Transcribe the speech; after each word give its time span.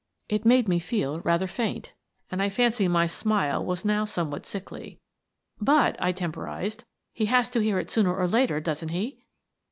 It 0.27 0.45
made 0.45 0.67
me 0.67 0.79
feel 0.79 1.19
rather 1.19 1.45
faint, 1.45 1.93
and 2.31 2.41
I 2.41 2.49
fancy 2.49 2.87
my 2.87 3.05
smile 3.05 3.63
was 3.63 3.85
now 3.85 4.03
somewhat 4.05 4.47
sickly." 4.47 4.99
But," 5.71 5.95
I 6.01 6.11
temporized," 6.11 6.85
he 7.13 7.25
has 7.27 7.51
to 7.51 7.59
hear 7.61 7.77
it 7.77 7.91
sooner 7.91 8.15
or 8.17 8.27
later, 8.27 8.59
doesn't 8.59 8.89
he?" 8.89 9.25